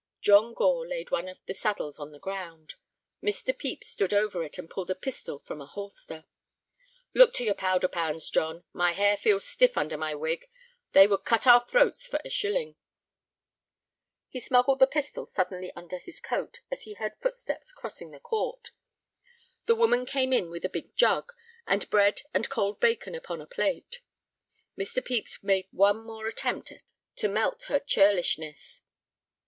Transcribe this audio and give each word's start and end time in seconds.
John 0.19 0.55
Gore 0.55 0.87
laid 0.87 1.11
one 1.11 1.29
of 1.29 1.37
the 1.45 1.53
saddles 1.53 1.99
on 1.99 2.11
the 2.11 2.17
ground. 2.17 2.73
Mr. 3.21 3.49
Pepys 3.55 3.87
stooped 3.89 4.13
over 4.13 4.41
it 4.43 4.57
and 4.57 4.67
pulled 4.67 4.89
a 4.89 4.95
pistol 4.95 5.37
from 5.37 5.61
a 5.61 5.67
holster. 5.67 6.25
"Look 7.13 7.35
to 7.35 7.43
your 7.43 7.53
powder 7.53 7.87
pans, 7.87 8.27
John; 8.31 8.63
my 8.73 8.93
hair 8.93 9.15
feels 9.15 9.47
stiff 9.47 9.77
under 9.77 9.97
my 9.99 10.15
wig. 10.15 10.49
They 10.93 11.05
would 11.05 11.23
cut 11.23 11.45
our 11.45 11.61
throats 11.63 12.07
for 12.07 12.19
a 12.25 12.31
shilling." 12.31 12.77
He 14.29 14.39
smuggled 14.39 14.79
the 14.79 14.87
pistol 14.87 15.27
suddenly 15.27 15.71
under 15.75 15.99
his 15.99 16.19
coat 16.19 16.61
as 16.71 16.81
he 16.81 16.95
heard 16.95 17.13
footsteps 17.21 17.71
crossing 17.71 18.09
the 18.09 18.19
court. 18.19 18.71
The 19.67 19.75
woman 19.75 20.07
came 20.07 20.33
in 20.33 20.49
with 20.49 20.65
a 20.65 20.69
big 20.69 20.95
jug, 20.95 21.31
and 21.67 21.87
bread 21.91 22.23
and 22.33 22.49
cold 22.49 22.79
bacon 22.79 23.13
upon 23.13 23.39
a 23.39 23.45
plate. 23.45 24.01
Mr. 24.75 24.95
Pepys 24.95 25.37
made 25.43 25.67
one 25.69 26.03
more 26.03 26.25
attempt 26.25 26.73
to 27.17 27.27
melt 27.27 27.65
her 27.67 27.79
churlishness. 27.79 28.81